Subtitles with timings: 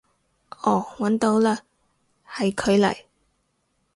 [0.63, 1.51] 哦搵到嘞，
[2.27, 3.03] 係佢嚟